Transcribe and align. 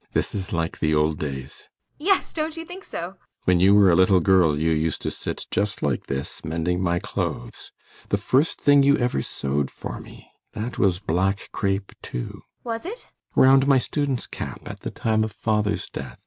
]This 0.13 0.33
is 0.33 0.51
like 0.51 0.79
the 0.79 0.95
old 0.95 1.19
days. 1.19 1.57
ASTA. 1.99 2.03
Yes, 2.03 2.33
don't 2.33 2.57
you 2.57 2.65
think 2.65 2.83
so? 2.85 3.01
ALLMERS. 3.01 3.17
When 3.45 3.59
you 3.59 3.75
were 3.75 3.91
a 3.91 3.95
little 3.95 4.19
girl 4.19 4.57
you 4.57 4.71
used 4.71 5.03
to 5.03 5.11
sit 5.11 5.45
just 5.51 5.83
like 5.83 6.07
this, 6.07 6.43
mending 6.43 6.81
my 6.81 6.97
clothes. 6.97 7.71
The 8.09 8.17
first 8.17 8.59
thing 8.59 8.81
you 8.81 8.97
ever 8.97 9.21
sewed 9.21 9.69
for 9.69 9.99
me 9.99 10.31
that 10.53 10.79
was 10.79 10.97
black 10.97 11.49
crape, 11.51 11.91
too. 12.01 12.41
ASTA. 12.65 12.69
Was 12.69 12.85
it? 12.87 12.97
ALLMERS. 12.97 13.07
Round 13.47 13.67
my 13.67 13.77
student's 13.77 14.25
cap 14.25 14.61
at 14.65 14.79
the 14.79 14.89
time 14.89 15.23
of 15.23 15.31
father's 15.33 15.87
death. 15.87 16.07
ASTA. 16.13 16.17